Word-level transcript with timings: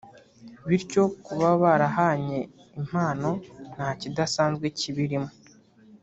bityo 0.67 1.03
kuba 1.25 1.49
barahanye 1.61 2.39
impano 2.81 3.29
nta 3.73 3.89
kidasanzwe 3.99 4.65
kibirimo 4.79 5.29